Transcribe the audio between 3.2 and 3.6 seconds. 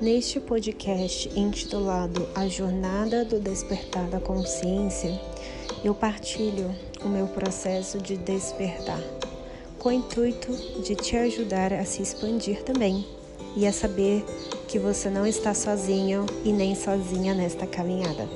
do